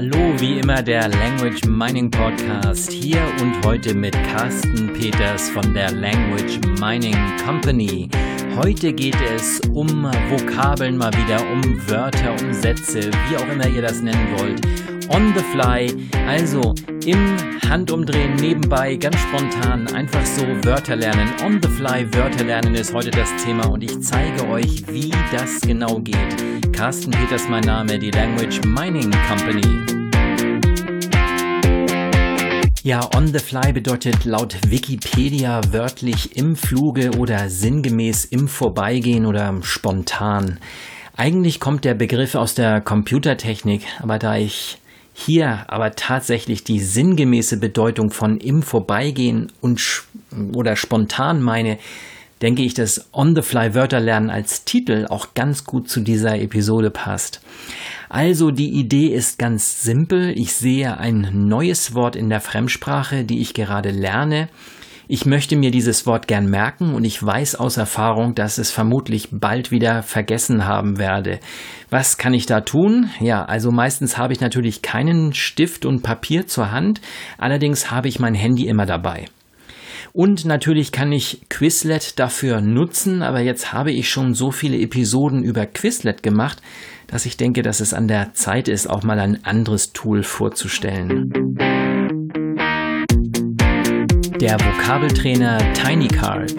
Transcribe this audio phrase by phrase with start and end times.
[0.00, 5.90] Hallo, wie immer der Language Mining Podcast hier und heute mit Carsten Peters von der
[5.90, 8.08] Language Mining Company.
[8.54, 13.82] Heute geht es um Vokabeln mal wieder, um Wörter, um Sätze, wie auch immer ihr
[13.82, 14.60] das nennen wollt.
[15.08, 15.92] On the fly,
[16.28, 17.36] also im
[17.68, 21.28] Handumdrehen nebenbei, ganz spontan, einfach so Wörter lernen.
[21.44, 25.60] On the fly Wörter lernen ist heute das Thema und ich zeige euch, wie das
[25.60, 26.57] genau geht.
[26.78, 29.84] Carsten Peters mein Name, die Language Mining Company.
[32.84, 39.58] Ja, on the fly bedeutet laut Wikipedia wörtlich im Fluge oder sinngemäß im Vorbeigehen oder
[39.62, 40.60] spontan.
[41.16, 44.78] Eigentlich kommt der Begriff aus der Computertechnik, aber da ich
[45.12, 50.04] hier aber tatsächlich die sinngemäße Bedeutung von im Vorbeigehen und
[50.54, 51.78] oder spontan meine,
[52.42, 57.40] denke ich, dass On-the-Fly Wörter lernen als Titel auch ganz gut zu dieser Episode passt.
[58.08, 60.30] Also die Idee ist ganz simpel.
[60.38, 64.48] Ich sehe ein neues Wort in der Fremdsprache, die ich gerade lerne.
[65.10, 69.28] Ich möchte mir dieses Wort gern merken und ich weiß aus Erfahrung, dass es vermutlich
[69.32, 71.40] bald wieder vergessen haben werde.
[71.88, 73.08] Was kann ich da tun?
[73.18, 77.00] Ja, also meistens habe ich natürlich keinen Stift und Papier zur Hand,
[77.38, 79.24] allerdings habe ich mein Handy immer dabei.
[80.12, 85.42] Und natürlich kann ich Quizlet dafür nutzen, aber jetzt habe ich schon so viele Episoden
[85.42, 86.62] über Quizlet gemacht,
[87.06, 91.30] dass ich denke, dass es an der Zeit ist, auch mal ein anderes Tool vorzustellen.
[94.40, 96.54] Der Vokabeltrainer Tiny Cards.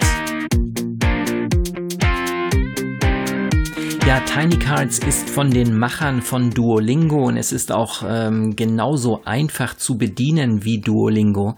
[4.06, 9.22] Ja, Tiny Cards ist von den Machern von Duolingo und es ist auch ähm, genauso
[9.24, 11.56] einfach zu bedienen wie Duolingo.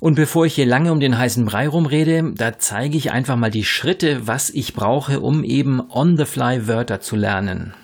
[0.00, 3.50] Und bevor ich hier lange um den heißen Brei rumrede, da zeige ich einfach mal
[3.50, 7.74] die Schritte, was ich brauche, um eben on-the-fly Wörter zu lernen.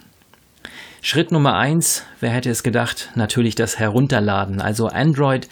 [1.02, 4.62] Schritt Nummer eins, wer hätte es gedacht, natürlich das Herunterladen.
[4.62, 5.46] Also Android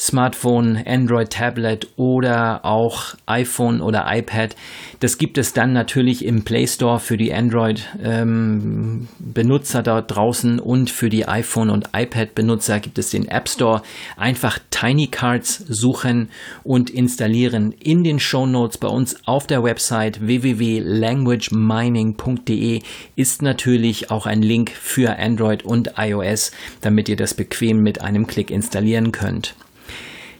[0.00, 4.56] Smartphone, Android Tablet oder auch iPhone oder iPad.
[5.00, 10.88] Das gibt es dann natürlich im Play Store für die Android-Benutzer ähm, dort draußen und
[10.88, 13.82] für die iPhone- und iPad-Benutzer gibt es den App Store.
[14.16, 16.30] Einfach Tiny Cards suchen
[16.64, 17.72] und installieren.
[17.72, 22.80] In den Show Notes bei uns auf der Website www.languagemining.de
[23.16, 28.26] ist natürlich auch ein Link für Android und iOS, damit ihr das bequem mit einem
[28.26, 29.54] Klick installieren könnt.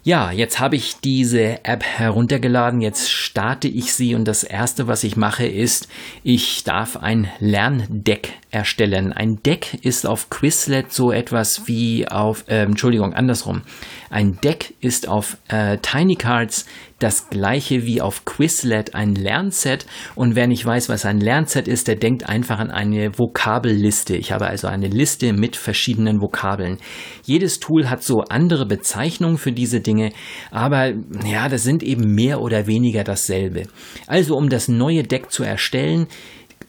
[0.03, 5.05] Ja, jetzt habe ich diese App heruntergeladen, jetzt starte ich sie und das erste, was
[5.05, 5.89] ich mache, ist,
[6.23, 9.13] ich darf ein Lerndeck erstellen.
[9.13, 13.61] Ein Deck ist auf Quizlet so etwas wie auf, äh, Entschuldigung, andersrum.
[14.09, 16.65] Ein Deck ist auf äh, Tiny Cards
[17.01, 19.87] das gleiche wie auf Quizlet ein Lernset.
[20.15, 24.17] Und wer nicht weiß, was ein Lernset ist, der denkt einfach an eine Vokabelliste.
[24.17, 26.79] Ich habe also eine Liste mit verschiedenen Vokabeln.
[27.25, 30.13] Jedes Tool hat so andere Bezeichnungen für diese Dinge,
[30.51, 30.93] aber
[31.25, 33.65] ja, das sind eben mehr oder weniger dasselbe.
[34.07, 36.07] Also um das neue Deck zu erstellen,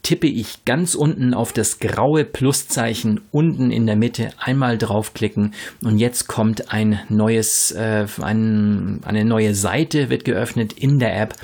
[0.03, 5.53] tippe ich ganz unten auf das graue Pluszeichen unten in der Mitte einmal draufklicken
[5.83, 11.35] und jetzt kommt ein neues, äh, ein, eine neue Seite wird geöffnet in der App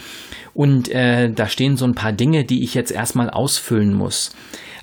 [0.53, 4.31] und äh, da stehen so ein paar Dinge, die ich jetzt erstmal ausfüllen muss.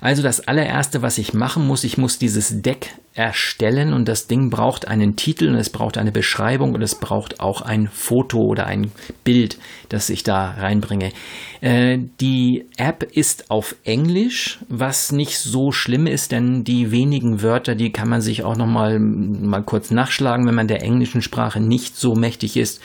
[0.05, 4.51] Also das allererste, was ich machen muss, ich muss dieses Deck erstellen und das Ding
[4.51, 8.67] braucht einen Titel und es braucht eine Beschreibung und es braucht auch ein Foto oder
[8.67, 8.91] ein
[9.23, 9.57] Bild,
[9.89, 11.11] das ich da reinbringe.
[11.59, 17.73] Äh, die App ist auf Englisch, was nicht so schlimm ist, denn die wenigen Wörter,
[17.73, 21.59] die kann man sich auch noch mal, mal kurz nachschlagen, wenn man der englischen Sprache
[21.59, 22.79] nicht so mächtig ist.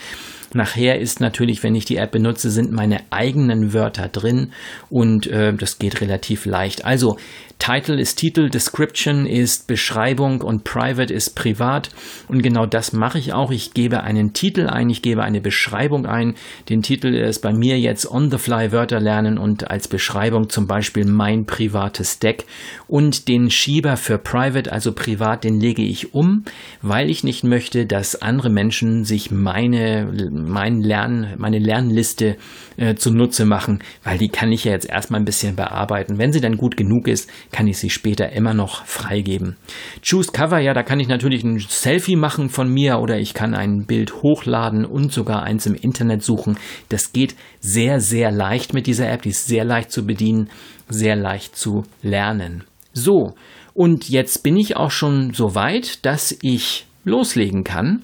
[0.53, 4.51] Nachher ist natürlich, wenn ich die App benutze, sind meine eigenen Wörter drin
[4.89, 6.85] und äh, das geht relativ leicht.
[6.85, 7.17] Also
[7.61, 11.91] Title ist Titel, Description ist Beschreibung und Private ist privat.
[12.27, 13.51] Und genau das mache ich auch.
[13.51, 16.33] Ich gebe einen Titel ein, ich gebe eine Beschreibung ein.
[16.69, 20.65] Den Titel ist bei mir jetzt On the Fly Wörter lernen und als Beschreibung zum
[20.65, 22.45] Beispiel mein privates Deck.
[22.87, 26.45] Und den Schieber für Private, also privat, den lege ich um,
[26.81, 32.37] weil ich nicht möchte, dass andere Menschen sich meine, mein Lern, meine Lernliste
[32.77, 36.17] äh, zunutze machen, weil die kann ich ja jetzt erstmal ein bisschen bearbeiten.
[36.17, 39.57] Wenn sie dann gut genug ist, kann ich sie später immer noch freigeben.
[40.01, 43.53] Choose Cover, ja, da kann ich natürlich ein Selfie machen von mir oder ich kann
[43.53, 46.57] ein Bild hochladen und sogar eins im Internet suchen.
[46.89, 49.23] Das geht sehr, sehr leicht mit dieser App.
[49.23, 50.49] Die ist sehr leicht zu bedienen,
[50.89, 52.63] sehr leicht zu lernen.
[52.93, 53.33] So,
[53.73, 58.03] und jetzt bin ich auch schon so weit, dass ich loslegen kann,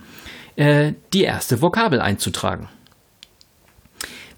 [0.55, 2.69] äh, die erste Vokabel einzutragen.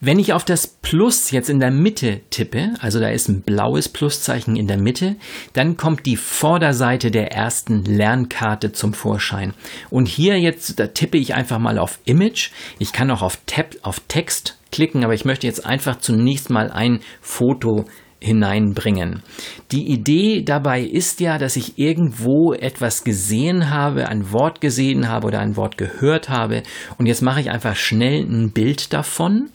[0.01, 3.89] Wenn ich auf das Plus jetzt in der Mitte tippe, also da ist ein blaues
[3.89, 5.17] Pluszeichen in der Mitte,
[5.51, 9.53] dann kommt die Vorderseite der ersten Lernkarte zum Vorschein.
[9.89, 12.51] Und hier jetzt, da tippe ich einfach mal auf Image.
[12.79, 16.71] Ich kann auch auf, Tab, auf Text klicken, aber ich möchte jetzt einfach zunächst mal
[16.71, 17.83] ein Foto
[18.21, 19.23] hineinbringen.
[19.71, 25.27] Die Idee dabei ist ja, dass ich irgendwo etwas gesehen habe, ein Wort gesehen habe
[25.27, 26.63] oder ein Wort gehört habe
[26.97, 29.49] und jetzt mache ich einfach schnell ein Bild davon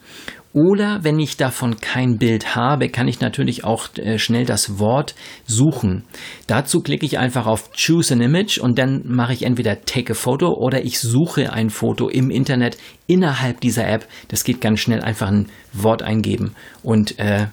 [0.55, 5.17] oder wenn ich davon kein Bild habe, kann ich natürlich auch äh, schnell das Wort
[5.47, 6.05] suchen.
[6.47, 10.15] Dazu klicke ich einfach auf Choose an Image und dann mache ich entweder Take a
[10.15, 12.79] Photo oder ich suche ein Foto im Internet
[13.09, 14.06] innerhalb dieser App.
[14.29, 16.55] Das geht ganz schnell einfach ein Wort eingeben
[16.85, 17.49] und äh,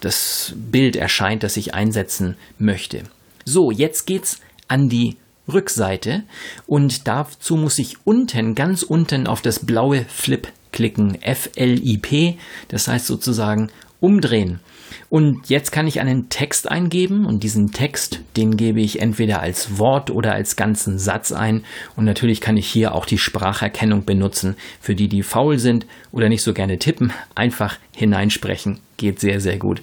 [0.00, 3.02] das Bild erscheint, das ich einsetzen möchte.
[3.44, 5.16] So, jetzt geht's an die
[5.52, 6.22] Rückseite
[6.66, 12.36] und dazu muss ich unten, ganz unten auf das blaue Flip klicken, FLIP,
[12.68, 14.60] das heißt sozusagen umdrehen.
[15.08, 19.78] Und jetzt kann ich einen Text eingeben und diesen Text, den gebe ich entweder als
[19.78, 21.64] Wort oder als ganzen Satz ein.
[21.96, 24.56] Und natürlich kann ich hier auch die Spracherkennung benutzen.
[24.80, 28.80] Für die, die faul sind oder nicht so gerne tippen, einfach hineinsprechen.
[28.96, 29.80] Geht sehr, sehr gut.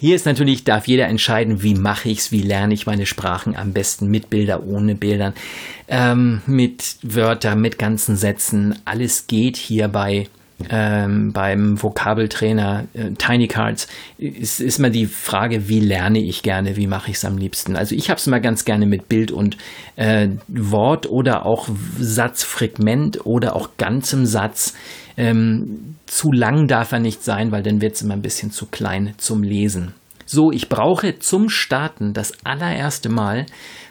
[0.00, 3.54] Hier ist natürlich, darf jeder entscheiden, wie mache ich es, wie lerne ich meine Sprachen
[3.54, 5.34] am besten mit Bilder, ohne Bildern,
[5.88, 8.78] ähm, mit Wörtern, mit ganzen Sätzen.
[8.86, 10.28] Alles geht hierbei
[10.68, 16.76] ähm, beim Vokabeltrainer äh, Tiny Cards ist, ist immer die Frage, wie lerne ich gerne,
[16.76, 17.76] wie mache ich es am liebsten.
[17.76, 19.56] Also ich habe es immer ganz gerne mit Bild und
[19.96, 21.68] äh, Wort oder auch
[21.98, 24.74] Satzfragment oder auch ganzem Satz.
[25.16, 28.66] Ähm, zu lang darf er nicht sein, weil dann wird es immer ein bisschen zu
[28.66, 29.94] klein zum Lesen.
[30.26, 33.46] So, ich brauche zum Starten das allererste Mal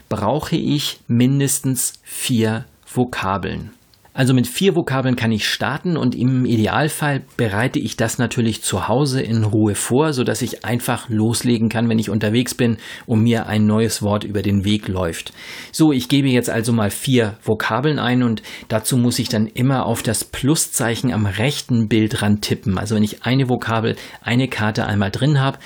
[0.08, 3.72] brauche ich mindestens vier Vokabeln.
[4.14, 8.88] Also mit vier Vokabeln kann ich starten und im Idealfall bereite ich das natürlich zu
[8.88, 13.22] Hause in Ruhe vor, so dass ich einfach loslegen kann, wenn ich unterwegs bin und
[13.22, 15.32] mir ein neues Wort über den Weg läuft.
[15.72, 19.86] So, ich gebe jetzt also mal vier Vokabeln ein und dazu muss ich dann immer
[19.86, 22.78] auf das Pluszeichen am rechten Bildrand tippen.
[22.78, 25.60] Also wenn ich eine Vokabel, eine Karte einmal drin habe,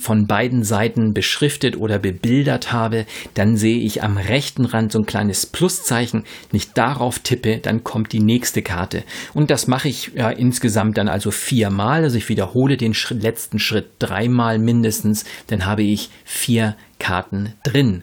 [0.00, 5.06] von beiden Seiten beschriftet oder bebildert habe, dann sehe ich am rechten Rand so ein
[5.06, 6.24] kleines Pluszeichen.
[6.52, 9.02] Ich darauf tippe, dann kommt die nächste Karte.
[9.32, 12.04] Und das mache ich ja, insgesamt dann also viermal.
[12.04, 15.24] Also ich wiederhole den Schritt, letzten Schritt dreimal mindestens.
[15.48, 18.02] Dann habe ich vier Karten drin.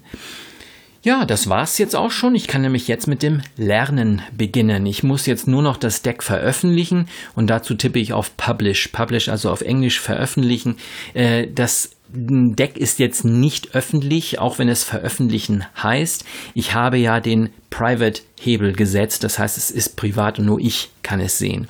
[1.04, 2.36] Ja, das war's jetzt auch schon.
[2.36, 4.86] Ich kann nämlich jetzt mit dem Lernen beginnen.
[4.86, 8.90] Ich muss jetzt nur noch das Deck veröffentlichen und dazu tippe ich auf Publish.
[8.90, 10.78] Publish, also auf Englisch veröffentlichen.
[11.16, 16.24] Äh, das Deck ist jetzt nicht öffentlich, auch wenn es veröffentlichen heißt.
[16.54, 21.20] Ich habe ja den Private-Hebel gesetzt, das heißt, es ist privat und nur ich kann
[21.20, 21.68] es sehen.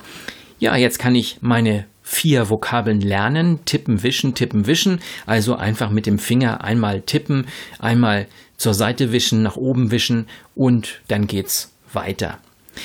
[0.58, 3.64] Ja, jetzt kann ich meine vier Vokabeln lernen.
[3.64, 5.00] Tippen, wischen, tippen, wischen.
[5.26, 7.46] Also einfach mit dem Finger einmal tippen,
[7.78, 8.26] einmal
[8.56, 12.38] zur Seite wischen, nach oben wischen und dann geht's weiter.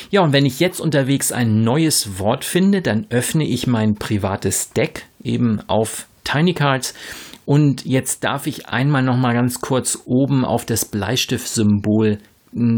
[0.09, 4.71] Ja, und wenn ich jetzt unterwegs ein neues Wort finde, dann öffne ich mein privates
[4.71, 6.93] Deck eben auf Tiny Cards
[7.45, 12.17] und jetzt darf ich einmal noch mal ganz kurz oben auf das Bleistiftsymbol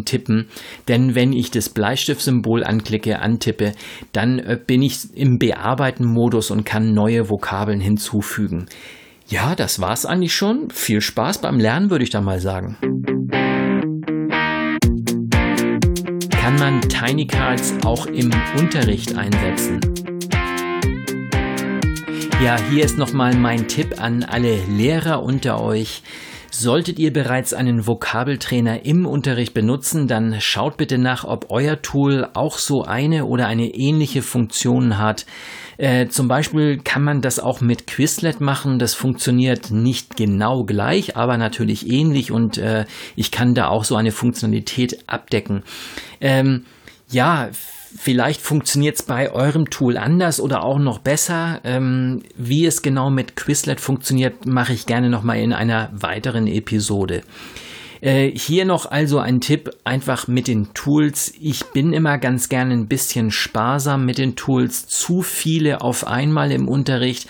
[0.06, 0.48] tippen,
[0.88, 3.74] denn wenn ich das Bleistiftsymbol anklicke, antippe,
[4.12, 8.68] dann äh, bin ich im Bearbeiten-Modus und kann neue Vokabeln hinzufügen.
[9.28, 10.70] Ja, das war's eigentlich schon.
[10.72, 12.78] Viel Spaß beim Lernen, würde ich da mal sagen.
[16.32, 19.80] Kann man Tiny Cards auch im Unterricht einsetzen?
[22.44, 26.02] Ja, hier ist nochmal mein Tipp an alle Lehrer unter euch.
[26.52, 32.28] Solltet ihr bereits einen Vokabeltrainer im Unterricht benutzen, dann schaut bitte nach, ob euer Tool
[32.34, 35.26] auch so eine oder eine ähnliche Funktion hat.
[35.78, 38.80] Äh, zum Beispiel kann man das auch mit Quizlet machen.
[38.80, 43.96] Das funktioniert nicht genau gleich, aber natürlich ähnlich und äh, ich kann da auch so
[43.96, 45.64] eine Funktionalität abdecken.
[46.20, 46.66] Ähm,
[47.12, 51.60] ja, vielleicht funktioniert es bei eurem Tool anders oder auch noch besser.
[51.64, 57.24] Ähm, wie es genau mit Quizlet funktioniert, mache ich gerne nochmal in einer weiteren Episode.
[58.02, 61.34] Äh, hier noch also ein Tipp einfach mit den Tools.
[61.40, 64.88] Ich bin immer ganz gerne ein bisschen sparsam mit den Tools.
[64.88, 67.28] Zu viele auf einmal im Unterricht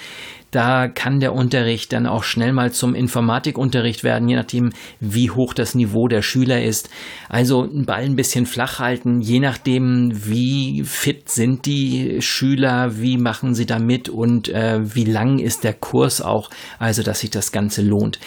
[0.51, 5.53] Da kann der Unterricht dann auch schnell mal zum Informatikunterricht werden, je nachdem, wie hoch
[5.53, 6.89] das Niveau der Schüler ist.
[7.29, 13.17] Also einen Ball ein bisschen flach halten, je nachdem, wie fit sind die Schüler, wie
[13.17, 17.29] machen sie da mit und äh, wie lang ist der Kurs auch, also dass sich
[17.29, 18.19] das Ganze lohnt.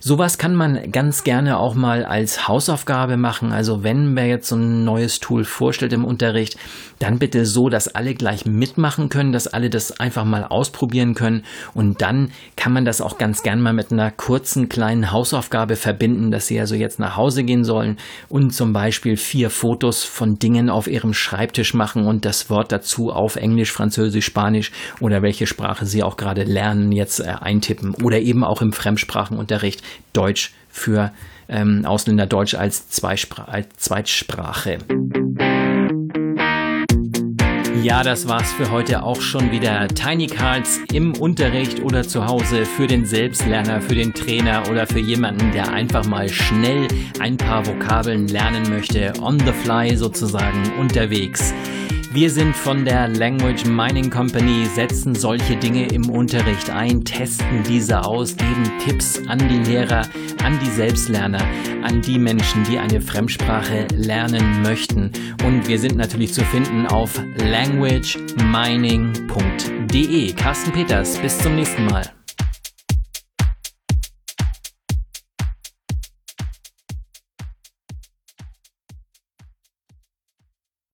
[0.00, 3.52] Sowas kann man ganz gerne auch mal als Hausaufgabe machen.
[3.52, 6.56] Also wenn wer jetzt so ein neues Tool vorstellt im Unterricht,
[7.00, 11.42] dann bitte so, dass alle gleich mitmachen können, dass alle das einfach mal ausprobieren können
[11.74, 16.30] und dann kann man das auch ganz gern mal mit einer kurzen kleinen Hausaufgabe verbinden,
[16.30, 17.96] dass sie also jetzt nach Hause gehen sollen
[18.28, 23.10] und zum Beispiel vier Fotos von Dingen auf ihrem Schreibtisch machen und das Wort dazu
[23.10, 28.20] auf Englisch, Französisch, Spanisch oder welche Sprache sie auch gerade lernen jetzt äh, eintippen oder
[28.20, 29.82] eben auch im Fremdsprachenunterricht
[30.12, 31.12] Deutsch für
[31.48, 34.78] ähm, Ausländer Deutsch als, Zweispra als Zweitsprache.
[37.82, 39.86] Ja, das war's für heute auch schon wieder.
[39.88, 44.98] Tiny Cards im Unterricht oder zu Hause für den Selbstlerner, für den Trainer oder für
[44.98, 46.88] jemanden, der einfach mal schnell
[47.20, 51.54] ein paar Vokabeln lernen möchte, on the fly sozusagen unterwegs.
[52.10, 58.02] Wir sind von der Language Mining Company, setzen solche Dinge im Unterricht ein, testen diese
[58.02, 60.08] aus, geben Tipps an die Lehrer,
[60.42, 61.46] an die Selbstlerner,
[61.82, 65.12] an die Menschen, die eine Fremdsprache lernen möchten.
[65.44, 70.32] Und wir sind natürlich zu finden auf languagemining.de.
[70.32, 72.17] Carsten Peters, bis zum nächsten Mal.